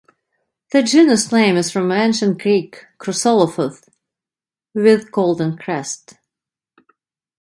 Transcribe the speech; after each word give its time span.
The 0.71 0.81
genus 0.81 1.31
name 1.31 1.55
is 1.55 1.69
from 1.69 1.91
Ancient 1.91 2.41
Greek 2.41 2.87
"khrusolophos", 2.99 3.87
"with 4.73 5.11
golden 5.11 5.55
crest". 5.59 6.15